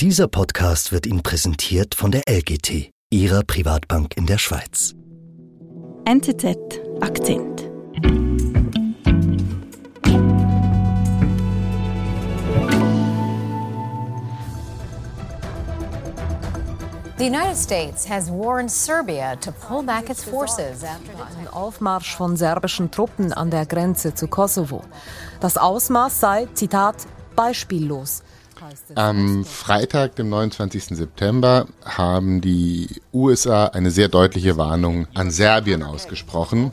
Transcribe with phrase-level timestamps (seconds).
[0.00, 4.92] Dieser Podcast wird Ihnen präsentiert von der LGT, Ihrer Privatbank in der Schweiz.
[6.04, 6.58] NZZ
[7.00, 7.70] Akzent.
[17.16, 22.36] The United States has warned Serbia to pull back its forces after Ein Aufmarsch von
[22.36, 24.82] serbischen Truppen an der Grenze zu Kosovo.
[25.40, 26.96] Das Ausmaß sei, Zitat,
[27.34, 28.22] beispiellos.
[28.94, 30.96] Am Freitag, dem 29.
[30.96, 36.72] September, haben die USA eine sehr deutliche Warnung an Serbien ausgesprochen.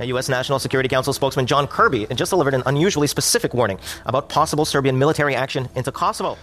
[0.00, 0.28] U.S.
[0.28, 4.96] National Security Council spokesman John Kirby just delivered an unusually specific warning about possible Serbian
[4.98, 6.36] military action into Kosovo.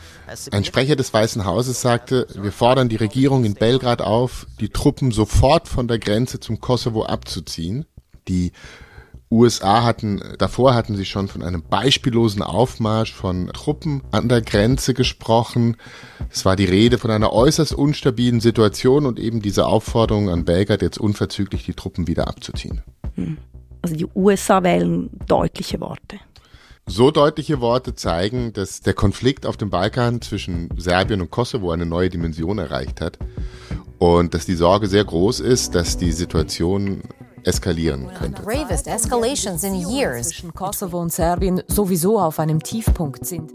[0.51, 5.11] Ein Sprecher des Weißen Hauses sagte, wir fordern die Regierung in Belgrad auf, die Truppen
[5.11, 7.85] sofort von der Grenze zum Kosovo abzuziehen.
[8.27, 8.51] Die
[9.33, 14.93] USA hatten, davor hatten sie schon von einem beispiellosen Aufmarsch von Truppen an der Grenze
[14.93, 15.77] gesprochen.
[16.29, 20.81] Es war die Rede von einer äußerst unstabilen Situation und eben diese Aufforderung an Belgrad,
[20.81, 22.81] jetzt unverzüglich die Truppen wieder abzuziehen.
[23.81, 26.19] Also die USA wählen deutliche Worte.
[26.85, 31.85] So deutliche Worte zeigen, dass der Konflikt auf dem Balkan zwischen Serbien und Kosovo eine
[31.85, 33.17] neue Dimension erreicht hat
[33.99, 37.03] und dass die Sorge sehr groß ist, dass die Situation
[37.43, 38.43] eskalieren könnte.
[40.23, 43.51] Zwischen Kosovo und Serbien sowieso auf einem Tiefpunkt sind.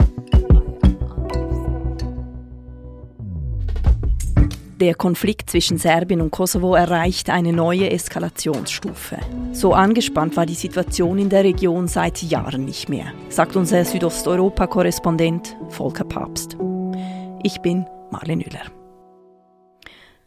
[4.79, 9.17] Der Konflikt zwischen Serbien und Kosovo erreicht eine neue Eskalationsstufe.
[9.51, 15.57] So angespannt war die Situation in der Region seit Jahren nicht mehr, sagt unser Südosteuropa-Korrespondent
[15.67, 16.55] Volker Papst.
[17.43, 18.71] Ich bin Marlene Müller.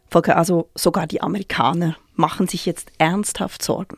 [0.07, 3.97] Volker, also sogar die Amerikaner machen sich jetzt ernsthaft Sorgen.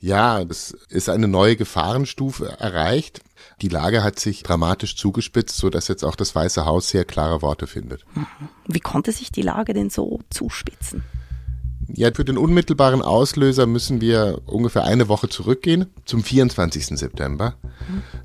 [0.00, 3.20] Ja, es ist eine neue Gefahrenstufe erreicht.
[3.60, 7.42] Die Lage hat sich dramatisch zugespitzt, so dass jetzt auch das Weiße Haus sehr klare
[7.42, 8.04] Worte findet.
[8.66, 11.02] Wie konnte sich die Lage denn so zuspitzen?
[11.94, 16.98] Ja, für den unmittelbaren Auslöser müssen wir ungefähr eine Woche zurückgehen, zum 24.
[16.98, 17.54] September.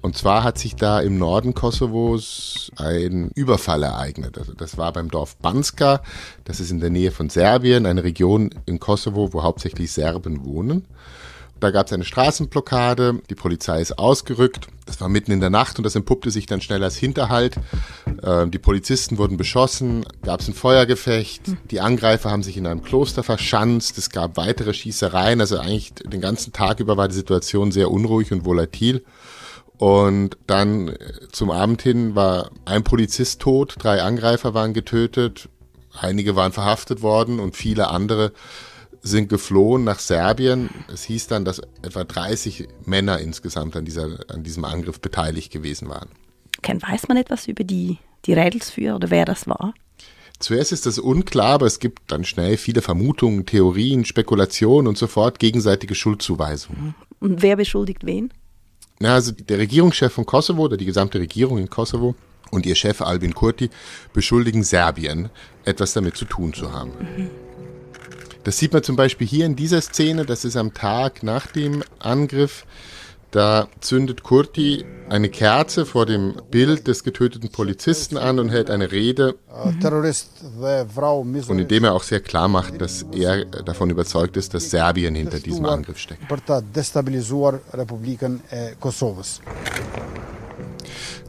[0.02, 4.38] Und zwar hat sich da im Norden Kosovos ein Überfall ereignet.
[4.38, 6.02] Also das war beim Dorf Banska,
[6.44, 10.86] das ist in der Nähe von Serbien, eine Region in Kosovo, wo hauptsächlich Serben wohnen.
[11.64, 14.68] Da gab es eine Straßenblockade, die Polizei ist ausgerückt.
[14.86, 17.56] Das war mitten in der Nacht und das entpuppte sich dann schnell als Hinterhalt.
[18.22, 21.44] Ähm, die Polizisten wurden beschossen, gab es ein Feuergefecht.
[21.72, 23.98] Die Angreifer haben sich in einem Kloster verschanzt.
[23.98, 25.40] Es gab weitere Schießereien.
[25.40, 29.06] Also eigentlich den ganzen Tag über war die Situation sehr unruhig und volatil.
[29.78, 30.98] Und dann äh,
[31.32, 35.48] zum Abend hin war ein Polizist tot, drei Angreifer waren getötet,
[35.98, 38.34] einige waren verhaftet worden und viele andere
[39.04, 40.70] sind geflohen nach Serbien.
[40.92, 45.90] Es hieß dann, dass etwa 30 Männer insgesamt an, dieser, an diesem Angriff beteiligt gewesen
[45.90, 46.10] waren.
[46.62, 49.74] Ken, weiß man etwas über die, die Rädelsführer oder wer das war?
[50.40, 55.40] Zuerst ist das unklar, aber es gibt dann schnell viele Vermutungen, Theorien, Spekulationen und sofort
[55.40, 56.96] gegenseitige Schuldzuweisungen.
[57.20, 58.34] Und wer beschuldigt wen?
[59.00, 62.16] Na, also der Regierungschef von Kosovo oder die gesamte Regierung in Kosovo
[62.52, 63.70] und ihr Chef Albin Kurti
[64.14, 65.30] beschuldigen Serbien,
[65.66, 66.92] etwas damit zu tun zu haben.
[68.44, 71.84] Das sieht man zum Beispiel hier in dieser Szene, das ist am Tag nach dem
[72.00, 72.66] Angriff.
[73.32, 78.92] Da zündet Kurti eine Kerze vor dem Bild des getöteten Polizisten an und hält eine
[78.92, 79.36] Rede,
[81.50, 85.40] und indem er auch sehr klar macht, dass er davon überzeugt ist, dass Serbien hinter
[85.40, 86.22] diesem Angriff steckt.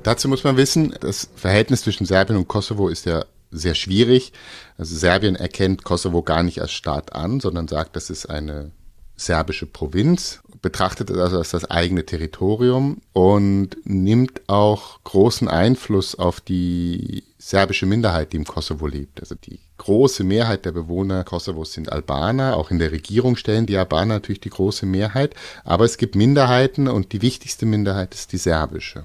[0.03, 4.32] Dazu muss man wissen, das Verhältnis zwischen Serbien und Kosovo ist ja sehr schwierig.
[4.76, 8.72] Also Serbien erkennt Kosovo gar nicht als Staat an, sondern sagt, das ist eine
[9.16, 16.41] serbische Provinz, betrachtet es also als das eigene Territorium und nimmt auch großen Einfluss auf
[16.41, 19.20] die serbische Minderheit, die im Kosovo lebt.
[19.20, 22.56] Also die große Mehrheit der Bewohner Kosovos sind Albaner.
[22.56, 25.34] Auch in der Regierung stellen die Albaner natürlich die große Mehrheit.
[25.62, 29.04] Aber es gibt Minderheiten und die wichtigste Minderheit ist die serbische.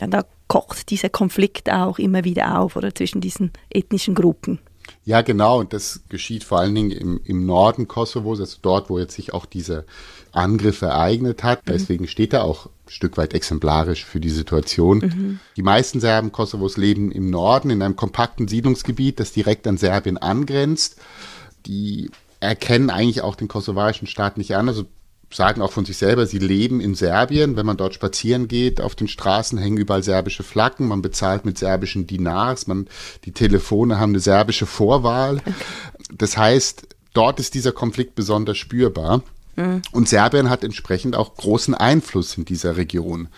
[0.00, 4.58] Ja, da kocht dieser Konflikt auch immer wieder auf oder zwischen diesen ethnischen Gruppen.
[5.04, 5.60] Ja, genau.
[5.60, 9.32] Und das geschieht vor allen Dingen im, im Norden Kosovos, also dort, wo jetzt sich
[9.34, 9.84] auch dieser
[10.32, 11.62] Angriff ereignet hat.
[11.66, 15.40] Deswegen steht er auch ein Stück weit exemplarisch für die Situation.
[15.56, 20.18] Die meisten Serben Kosovos leben im Norden in einem kompakten Siedlungsgebiet, das direkt an Serbien
[20.18, 20.96] angrenzt.
[21.66, 22.10] Die
[22.40, 24.68] erkennen eigentlich auch den kosovarischen Staat nicht an.
[24.68, 24.84] Also
[25.30, 27.56] sagen auch von sich selber, sie leben in Serbien.
[27.56, 31.58] Wenn man dort spazieren geht, auf den Straßen hängen überall serbische Flaggen, man bezahlt mit
[31.58, 32.88] serbischen Dinars, man,
[33.24, 35.40] die Telefone haben eine serbische Vorwahl.
[36.12, 39.22] Das heißt, dort ist dieser Konflikt besonders spürbar.
[39.90, 43.28] Und Serbien hat entsprechend auch großen Einfluss in dieser Region.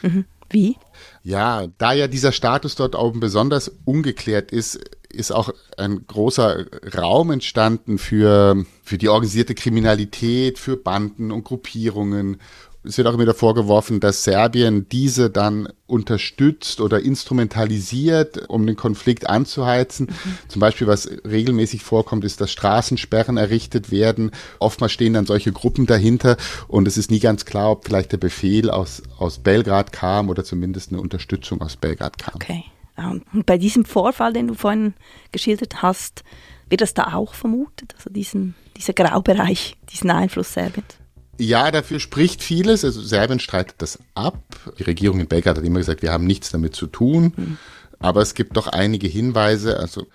[0.50, 0.76] Wie?
[1.22, 4.80] Ja, da ja dieser Status dort oben besonders ungeklärt ist,
[5.12, 6.66] ist auch ein großer
[6.96, 12.38] Raum entstanden für, für die organisierte Kriminalität, für Banden und Gruppierungen
[12.82, 19.28] es wird auch immer vorgeworfen, dass Serbien diese dann unterstützt oder instrumentalisiert, um den Konflikt
[19.28, 20.06] anzuheizen.
[20.06, 20.38] Mhm.
[20.48, 24.30] Zum Beispiel, was regelmäßig vorkommt, ist, dass Straßensperren errichtet werden.
[24.58, 26.36] Oftmals stehen dann solche Gruppen dahinter
[26.68, 30.44] und es ist nie ganz klar, ob vielleicht der Befehl aus, aus Belgrad kam oder
[30.44, 32.34] zumindest eine Unterstützung aus Belgrad kam.
[32.36, 32.64] Okay.
[33.08, 34.94] Und bei diesem Vorfall, den du vorhin
[35.32, 36.22] geschildert hast,
[36.68, 41.00] wird das da auch vermutet, also diesen, dieser Graubereich, diesen Einfluss Serbiens?
[41.38, 42.84] Ja, dafür spricht vieles.
[42.84, 44.42] Also Serbien streitet das ab.
[44.78, 47.32] Die Regierung in Belgrad hat immer gesagt, wir haben nichts damit zu tun.
[47.34, 47.58] Mhm.
[47.98, 49.78] Aber es gibt doch einige Hinweise.
[49.78, 50.06] Also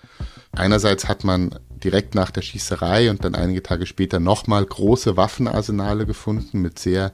[0.52, 6.06] einerseits hat man direkt nach der Schießerei und dann einige Tage später nochmal große Waffenarsenale
[6.06, 7.12] gefunden mit sehr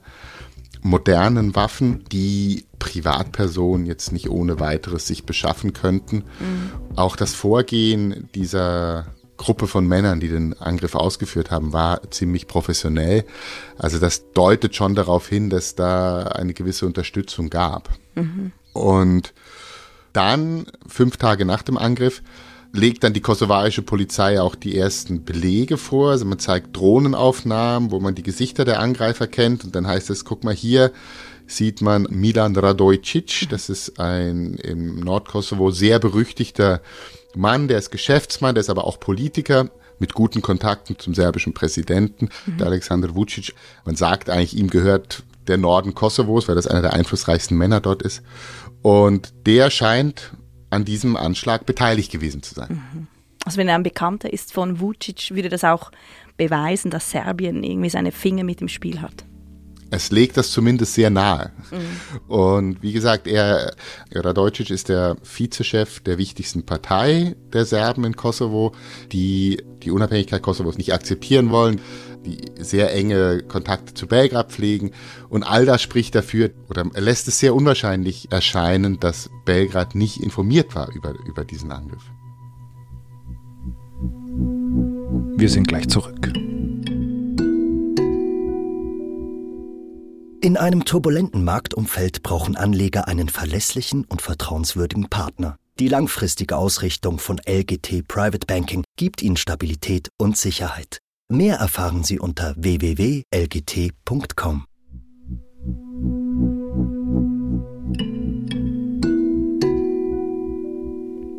[0.83, 6.17] modernen Waffen, die Privatpersonen jetzt nicht ohne weiteres sich beschaffen könnten.
[6.17, 6.71] Mhm.
[6.95, 9.07] Auch das Vorgehen dieser
[9.37, 13.25] Gruppe von Männern, die den Angriff ausgeführt haben, war ziemlich professionell.
[13.77, 17.89] Also das deutet schon darauf hin, dass da eine gewisse Unterstützung gab.
[18.15, 18.51] Mhm.
[18.73, 19.33] Und
[20.11, 22.21] dann, fünf Tage nach dem Angriff,
[22.73, 26.11] legt dann die kosovarische Polizei auch die ersten Belege vor.
[26.11, 29.63] Also man zeigt Drohnenaufnahmen, wo man die Gesichter der Angreifer kennt.
[29.63, 30.91] Und dann heißt es, guck mal hier,
[31.45, 33.47] sieht man Milan Radojcic.
[33.49, 36.81] Das ist ein im Nordkosovo sehr berüchtigter
[37.35, 39.69] Mann, der ist Geschäftsmann, der ist aber auch Politiker
[39.99, 42.57] mit guten Kontakten zum serbischen Präsidenten, mhm.
[42.57, 43.53] der Alexander Vucic.
[43.85, 48.01] Man sagt eigentlich, ihm gehört der Norden Kosovos, weil das einer der einflussreichsten Männer dort
[48.01, 48.23] ist.
[48.81, 50.33] Und der scheint
[50.73, 52.81] an diesem Anschlag beteiligt gewesen zu sein.
[52.93, 53.07] Mhm.
[53.45, 55.91] Also wenn er ein Bekannter ist von Vucic, würde das auch
[56.37, 59.25] beweisen, dass Serbien irgendwie seine Finger mit im Spiel hat
[59.93, 61.51] es legt das zumindest sehr nahe.
[61.71, 62.31] Mhm.
[62.33, 63.75] Und wie gesagt, er,
[64.13, 68.73] Radojcic ist der Vizechef der wichtigsten Partei der Serben in Kosovo,
[69.11, 71.79] die die Unabhängigkeit Kosovos nicht akzeptieren wollen,
[72.25, 74.91] die sehr enge Kontakte zu Belgrad pflegen.
[75.29, 80.75] Und all das spricht dafür oder lässt es sehr unwahrscheinlich erscheinen, dass Belgrad nicht informiert
[80.75, 82.03] war über, über diesen Angriff.
[85.35, 86.31] Wir sind gleich zurück.
[90.41, 95.55] In einem turbulenten Marktumfeld brauchen Anleger einen verlässlichen und vertrauenswürdigen Partner.
[95.79, 101.02] Die langfristige Ausrichtung von LGT Private Banking gibt Ihnen Stabilität und Sicherheit.
[101.29, 104.65] Mehr erfahren Sie unter www.lgt.com.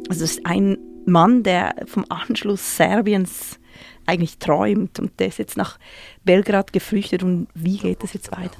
[0.08, 3.58] Also es ist ein Mann, der vom Anschluss Serbiens
[4.06, 5.78] eigentlich träumt und der ist jetzt nach
[6.25, 8.58] Belgrad geflüchtet und wie geht es jetzt weiter?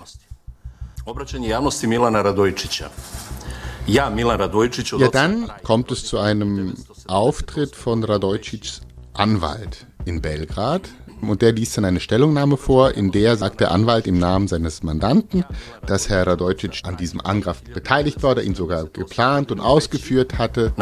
[3.87, 4.99] Ja, Milan Radojčić.
[4.99, 6.75] Ja, dann kommt es zu einem
[7.07, 8.81] Auftritt von Radojčićs
[9.13, 10.89] Anwalt in Belgrad.
[11.21, 14.83] Und der liest dann eine Stellungnahme vor, in der sagt der Anwalt im Namen seines
[14.83, 15.45] Mandanten,
[15.87, 20.73] dass Herr Radojcic an diesem Angriff beteiligt war, der ihn sogar geplant und ausgeführt hatte.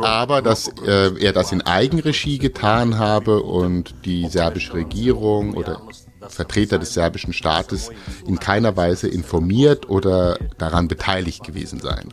[0.00, 5.80] Aber dass äh, er das in Eigenregie getan habe und die serbische Regierung oder
[6.28, 7.90] Vertreter des serbischen Staates
[8.26, 12.12] in keiner Weise informiert oder daran beteiligt gewesen seien.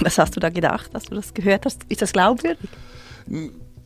[0.00, 1.82] Was hast du da gedacht, als du das gehört hast?
[1.88, 2.70] Ist das glaubwürdig?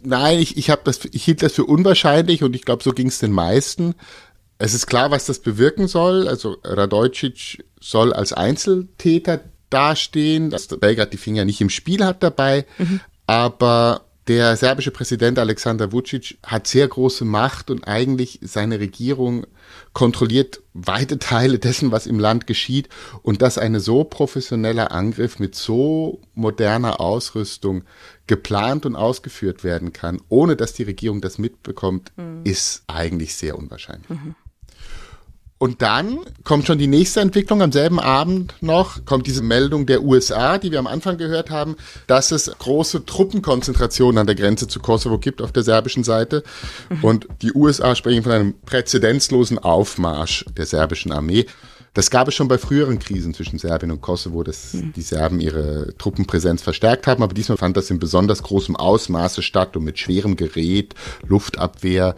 [0.02, 3.18] Nein, ich, ich, das, ich hielt das für unwahrscheinlich und ich glaube, so ging es
[3.18, 3.94] den meisten.
[4.58, 6.28] Es ist klar, was das bewirken soll.
[6.28, 9.40] Also Radojcic soll als Einzeltäter
[9.70, 13.00] dastehen, dass Belgrad die Finger nicht im Spiel hat dabei, mhm.
[13.26, 19.46] aber der serbische Präsident Alexander Vucic hat sehr große Macht und eigentlich seine Regierung
[19.92, 22.88] kontrolliert weite Teile dessen, was im Land geschieht.
[23.22, 27.84] Und dass ein so professioneller Angriff mit so moderner Ausrüstung
[28.26, 32.40] geplant und ausgeführt werden kann, ohne dass die Regierung das mitbekommt, mhm.
[32.44, 34.10] ist eigentlich sehr unwahrscheinlich.
[34.10, 34.34] Mhm.
[35.58, 37.62] Und dann kommt schon die nächste Entwicklung.
[37.62, 41.76] Am selben Abend noch kommt diese Meldung der USA, die wir am Anfang gehört haben,
[42.06, 46.42] dass es große Truppenkonzentrationen an der Grenze zu Kosovo gibt auf der serbischen Seite.
[46.90, 47.04] Mhm.
[47.04, 51.46] Und die USA sprechen von einem präzedenzlosen Aufmarsch der serbischen Armee.
[51.94, 54.92] Das gab es schon bei früheren Krisen zwischen Serbien und Kosovo, dass mhm.
[54.92, 57.22] die Serben ihre Truppenpräsenz verstärkt haben.
[57.22, 60.94] Aber diesmal fand das in besonders großem Ausmaße statt und mit schwerem Gerät,
[61.26, 62.14] Luftabwehr.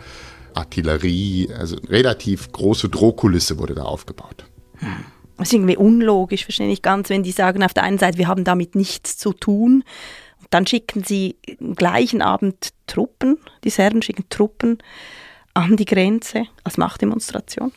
[0.58, 4.44] Artillerie, also relativ große Drohkulisse wurde da aufgebaut.
[4.78, 5.04] Hm.
[5.38, 8.26] Das ist irgendwie unlogisch, verstehe ich ganz, wenn die sagen auf der einen Seite, wir
[8.26, 9.84] haben damit nichts zu tun.
[10.40, 14.78] Und dann schicken sie am gleichen Abend Truppen, die Serben schicken Truppen
[15.54, 17.72] an die Grenze als Machtdemonstration.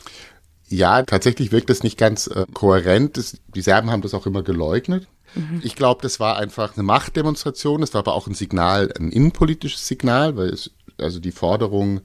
[0.68, 3.16] Ja, tatsächlich wirkt das nicht ganz äh, kohärent.
[3.16, 5.06] Das, die Serben haben das auch immer geleugnet.
[5.34, 5.60] Mhm.
[5.62, 7.82] Ich glaube, das war einfach eine Machtdemonstration.
[7.82, 12.00] Es war aber auch ein Signal, ein innenpolitisches Signal, weil es, also die Forderung,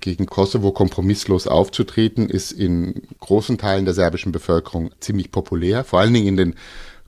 [0.00, 6.14] gegen Kosovo kompromisslos aufzutreten, ist in großen Teilen der serbischen Bevölkerung ziemlich populär, vor allen
[6.14, 6.54] Dingen in den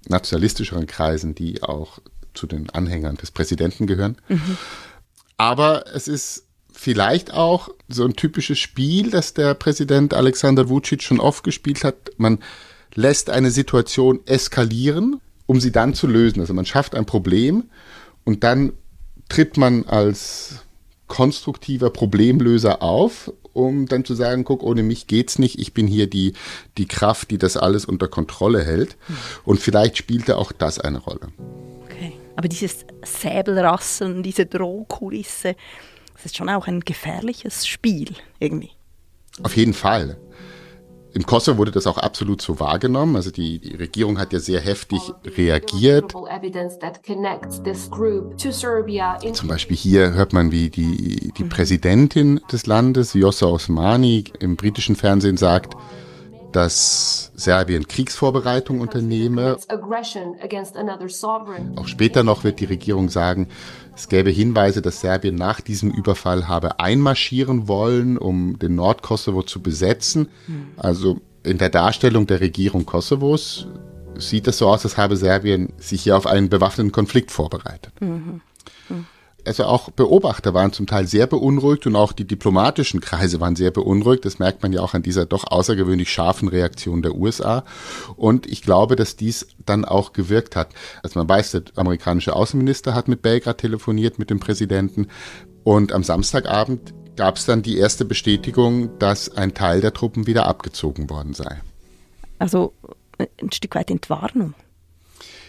[0.09, 1.99] nationalistischeren Kreisen, die auch
[2.35, 4.17] zu den Anhängern des Präsidenten gehören.
[4.29, 4.57] Mhm.
[5.37, 11.21] Aber es ist vielleicht auch so ein typisches Spiel, das der Präsident Alexander Vucic schon
[11.21, 12.11] oft gespielt hat.
[12.17, 12.39] Man
[12.95, 16.41] lässt eine Situation eskalieren, um sie dann zu lösen.
[16.41, 17.65] Also man schafft ein Problem
[18.25, 18.73] und dann
[19.29, 20.63] tritt man als
[21.11, 26.07] konstruktiver Problemlöser auf, um dann zu sagen, guck, ohne mich geht's nicht, ich bin hier
[26.09, 26.33] die,
[26.79, 28.97] die Kraft, die das alles unter Kontrolle hält.
[29.45, 31.29] Und vielleicht spielte auch das eine Rolle.
[31.85, 32.13] Okay.
[32.37, 35.57] Aber dieses Säbelrasseln, diese Drohkulisse,
[36.15, 38.71] das ist schon auch ein gefährliches Spiel irgendwie.
[39.43, 40.17] Auf jeden Fall.
[41.13, 43.17] Im Kosovo wurde das auch absolut so wahrgenommen.
[43.17, 45.01] Also die, die Regierung hat ja sehr heftig
[45.37, 46.13] reagiert.
[49.33, 54.97] Zum Beispiel hier hört man, wie die, die Präsidentin des Landes, Jossa Osmani, im britischen
[54.97, 55.75] Fernsehen sagt,
[56.53, 59.57] dass Serbien Kriegsvorbereitung unternehme.
[61.77, 63.49] Auch später noch wird die Regierung sagen,
[63.95, 69.61] es gäbe Hinweise, dass Serbien nach diesem Überfall habe einmarschieren wollen, um den Nordkosovo zu
[69.61, 70.29] besetzen.
[70.77, 73.67] Also in der Darstellung der Regierung Kosovos
[74.17, 77.93] sieht es so aus, als habe Serbien sich hier auf einen bewaffneten Konflikt vorbereitet.
[78.01, 78.41] Mhm
[79.47, 83.71] also auch Beobachter waren zum Teil sehr beunruhigt und auch die diplomatischen Kreise waren sehr
[83.71, 84.25] beunruhigt.
[84.25, 87.65] Das merkt man ja auch an dieser doch außergewöhnlich scharfen Reaktion der USA.
[88.17, 90.71] Und ich glaube, dass dies dann auch gewirkt hat.
[91.03, 95.09] Also man weiß, der amerikanische Außenminister hat mit Belgrad telefoniert, mit dem Präsidenten.
[95.65, 100.47] Und am Samstagabend gab es dann die erste Bestätigung, dass ein Teil der Truppen wieder
[100.47, 101.61] abgezogen worden sei.
[102.39, 102.73] Also
[103.19, 104.55] ein Stück weit Entwarnung.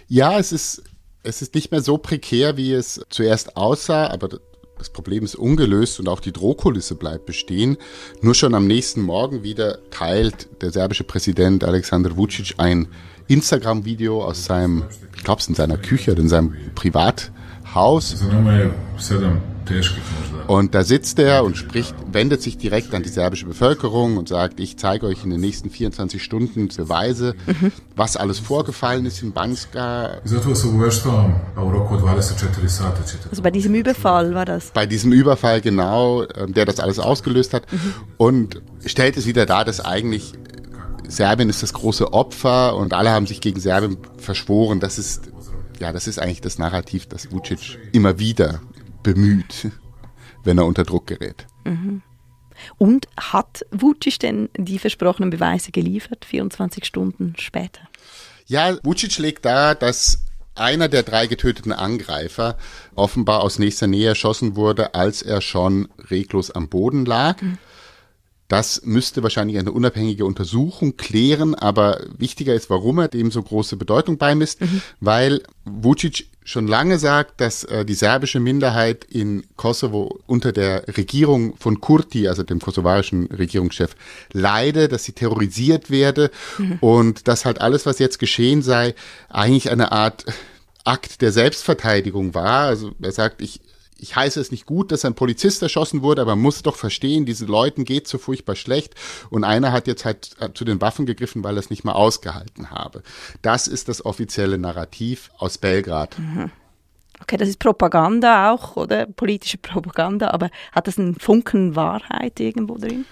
[0.08, 0.84] Ja, es ist
[1.24, 4.30] es ist nicht mehr so prekär, wie es zuerst aussah, aber
[4.78, 7.78] das Problem ist ungelöst und auch die Drohkulisse bleibt bestehen.
[8.22, 12.88] Nur schon am nächsten Morgen wieder teilt der serbische Präsident Alexander Vucic ein
[13.28, 14.86] Instagram-Video aus seinem,
[15.16, 18.16] ich glaube es in seiner Küche oder in seinem Privathaus.
[20.48, 24.60] Und da sitzt er und spricht, wendet sich direkt an die serbische Bevölkerung und sagt,
[24.60, 27.72] ich zeige euch in den nächsten 24 Stunden Beweise, mhm.
[27.96, 30.20] was alles vorgefallen ist in Banska.
[33.30, 34.72] Also bei diesem Überfall war das?
[34.72, 37.72] Bei diesem Überfall, genau, ähm, der das alles ausgelöst hat.
[37.72, 37.94] Mhm.
[38.18, 40.34] Und stellt es wieder dar, dass eigentlich
[41.08, 44.80] Serbien ist das große Opfer und alle haben sich gegen Serbien verschworen.
[44.80, 45.30] Das ist,
[45.80, 48.62] ja, das ist eigentlich das Narrativ, das Vucic immer wieder
[49.04, 49.72] bemüht,
[50.44, 51.48] wenn er unter Druck gerät.
[51.66, 52.02] Mhm.
[52.78, 57.82] Und hat Vucic denn die versprochenen Beweise geliefert, 24 Stunden später?
[58.46, 60.24] Ja, Vucic legt da, dass
[60.56, 62.58] einer der drei getöteten Angreifer
[62.96, 67.42] offenbar aus nächster Nähe erschossen wurde, als er schon reglos am Boden lag.
[67.42, 67.58] Mhm.
[68.48, 73.78] Das müsste wahrscheinlich eine unabhängige Untersuchung klären, aber wichtiger ist, warum er dem so große
[73.78, 74.82] Bedeutung beimisst, mhm.
[75.00, 81.56] weil Vucic schon lange sagt, dass äh, die serbische Minderheit in Kosovo unter der Regierung
[81.58, 83.96] von Kurti, also dem kosovarischen Regierungschef,
[84.34, 86.78] leide, dass sie terrorisiert werde mhm.
[86.82, 88.96] und dass halt alles, was jetzt geschehen sei,
[89.30, 90.26] eigentlich eine Art
[90.84, 92.66] Akt der Selbstverteidigung war.
[92.66, 93.62] Also er sagt, ich
[94.02, 97.26] ich heiße es nicht gut, dass ein Polizist erschossen wurde, aber man muss doch verstehen,
[97.26, 98.96] diesen Leuten geht so furchtbar schlecht
[99.30, 101.96] und einer hat jetzt halt äh, zu den Waffen gegriffen, weil er es nicht mehr
[101.96, 103.04] ausgehalten habe.
[103.42, 106.18] Das ist das offizielle Narrativ aus Belgrad.
[106.18, 106.52] Mhm.
[107.22, 109.06] Okay, das ist Propaganda auch, oder?
[109.06, 113.06] Politische Propaganda, aber hat das einen Funken Wahrheit irgendwo drin?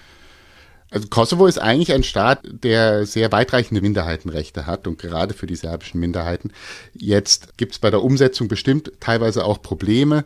[0.90, 5.54] Also Kosovo ist eigentlich ein Staat, der sehr weitreichende Minderheitenrechte hat und gerade für die
[5.54, 6.52] serbischen Minderheiten.
[6.94, 10.24] Jetzt gibt es bei der Umsetzung bestimmt teilweise auch Probleme.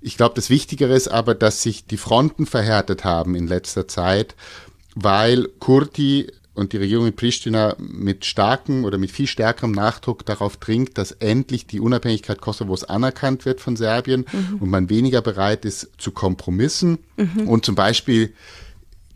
[0.00, 4.34] Ich glaube, das Wichtigere ist aber, dass sich die Fronten verhärtet haben in letzter Zeit,
[4.94, 10.56] weil Kurti und die Regierung in Pristina mit starkem oder mit viel stärkerem Nachdruck darauf
[10.56, 14.58] dringt, dass endlich die Unabhängigkeit Kosovos anerkannt wird von Serbien mhm.
[14.60, 17.48] und man weniger bereit ist zu Kompromissen mhm.
[17.48, 18.34] und zum Beispiel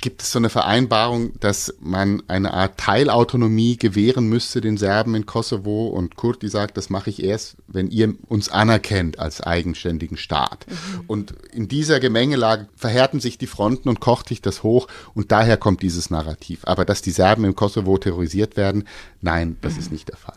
[0.00, 5.24] gibt es so eine Vereinbarung, dass man eine Art Teilautonomie gewähren müsste den Serben in
[5.24, 10.66] Kosovo und Kurti sagt, das mache ich erst, wenn ihr uns anerkennt als eigenständigen Staat.
[10.68, 11.04] Mhm.
[11.06, 15.56] Und in dieser Gemengelage verhärten sich die Fronten und kocht sich das hoch und daher
[15.56, 16.60] kommt dieses Narrativ.
[16.64, 18.86] Aber dass die Serben im Kosovo terrorisiert werden,
[19.22, 19.78] nein, das mhm.
[19.78, 20.36] ist nicht der Fall.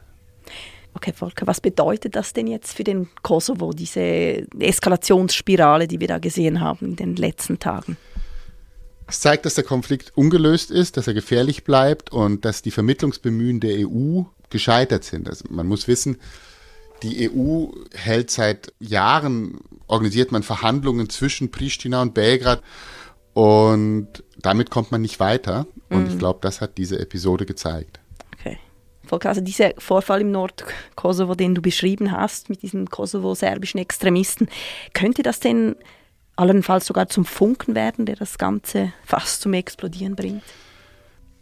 [0.94, 6.18] Okay, Volker, was bedeutet das denn jetzt für den Kosovo, diese Eskalationsspirale, die wir da
[6.18, 7.98] gesehen haben in den letzten Tagen?
[9.08, 13.60] Es zeigt, dass der Konflikt ungelöst ist, dass er gefährlich bleibt und dass die Vermittlungsbemühen
[13.60, 15.30] der EU gescheitert sind.
[15.30, 16.18] Also man muss wissen,
[17.04, 22.62] die EU hält seit Jahren, organisiert man Verhandlungen zwischen Pristina und Belgrad
[23.34, 25.68] und damit kommt man nicht weiter.
[25.90, 26.10] Und mhm.
[26.10, 28.00] ich glaube, das hat diese Episode gezeigt.
[28.40, 28.58] Okay.
[29.28, 34.50] Also dieser Vorfall im Nordkosovo, den du beschrieben hast, mit diesen kosovo-serbischen Extremisten,
[34.94, 35.76] könnte das denn
[36.38, 40.44] allenfalls sogar zum Funken werden, der das Ganze fast zum Explodieren bringt?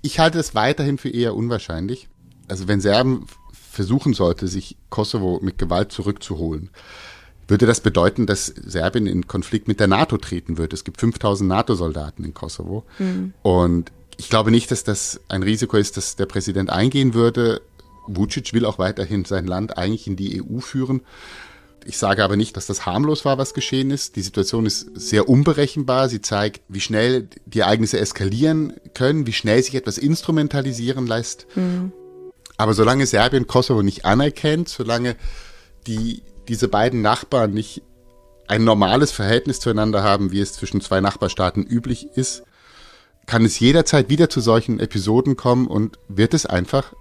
[0.01, 2.07] Ich halte es weiterhin für eher unwahrscheinlich.
[2.47, 6.69] Also wenn Serben versuchen sollte, sich Kosovo mit Gewalt zurückzuholen,
[7.47, 10.75] würde das bedeuten, dass Serbien in Konflikt mit der NATO treten würde.
[10.75, 12.85] Es gibt 5000 NATO-Soldaten in Kosovo.
[12.97, 13.33] Mhm.
[13.43, 17.61] Und ich glaube nicht, dass das ein Risiko ist, dass der Präsident eingehen würde.
[18.07, 21.01] Vucic will auch weiterhin sein Land eigentlich in die EU führen.
[21.87, 24.15] Ich sage aber nicht, dass das harmlos war, was geschehen ist.
[24.15, 26.09] Die Situation ist sehr unberechenbar.
[26.09, 31.45] Sie zeigt, wie schnell die Ereignisse eskalieren können, wie schnell sich etwas instrumentalisieren lässt.
[31.55, 31.91] Mhm.
[32.57, 35.15] Aber solange Serbien Kosovo nicht anerkennt, solange
[35.85, 37.83] die, diese beiden Nachbarn nicht
[38.47, 42.43] ein normales Verhältnis zueinander haben, wie es zwischen zwei Nachbarstaaten üblich ist,
[43.27, 46.93] kann es jederzeit wieder zu solchen Episoden kommen und wird es einfach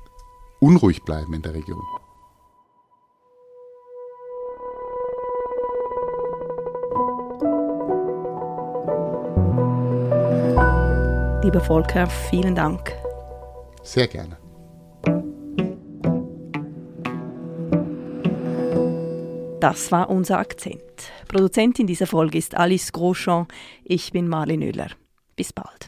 [0.60, 1.82] unruhig bleiben in der Region.
[11.44, 12.96] Lieber Volker, vielen Dank.
[13.82, 14.38] Sehr gerne.
[19.60, 20.80] Das war unser Akzent.
[21.28, 23.46] Produzentin dieser Folge ist Alice Groschon.
[23.84, 24.88] Ich bin Marlene Oehler.
[25.36, 25.83] Bis bald.